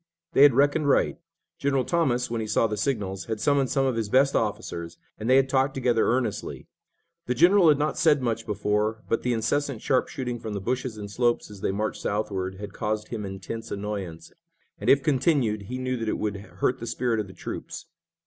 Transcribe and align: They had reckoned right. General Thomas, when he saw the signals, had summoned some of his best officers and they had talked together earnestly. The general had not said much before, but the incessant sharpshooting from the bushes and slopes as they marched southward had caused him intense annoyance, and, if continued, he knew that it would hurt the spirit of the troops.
They 0.33 0.41
had 0.41 0.55
reckoned 0.55 0.89
right. 0.89 1.19
General 1.59 1.85
Thomas, 1.85 2.31
when 2.31 2.41
he 2.41 2.47
saw 2.47 2.65
the 2.65 2.75
signals, 2.75 3.25
had 3.25 3.39
summoned 3.39 3.69
some 3.69 3.85
of 3.85 3.95
his 3.95 4.09
best 4.09 4.35
officers 4.35 4.97
and 5.19 5.29
they 5.29 5.35
had 5.35 5.47
talked 5.47 5.75
together 5.75 6.07
earnestly. 6.07 6.65
The 7.27 7.35
general 7.35 7.67
had 7.69 7.77
not 7.77 7.99
said 7.99 8.19
much 8.19 8.47
before, 8.47 9.03
but 9.07 9.21
the 9.21 9.31
incessant 9.33 9.83
sharpshooting 9.83 10.39
from 10.39 10.53
the 10.55 10.59
bushes 10.59 10.97
and 10.97 11.11
slopes 11.11 11.51
as 11.51 11.61
they 11.61 11.71
marched 11.71 12.01
southward 12.01 12.55
had 12.55 12.73
caused 12.73 13.09
him 13.09 13.25
intense 13.27 13.69
annoyance, 13.69 14.33
and, 14.79 14.89
if 14.89 15.03
continued, 15.03 15.67
he 15.69 15.77
knew 15.77 15.95
that 15.97 16.09
it 16.09 16.17
would 16.17 16.35
hurt 16.37 16.79
the 16.79 16.87
spirit 16.87 17.19
of 17.19 17.27
the 17.27 17.33
troops. 17.33 17.85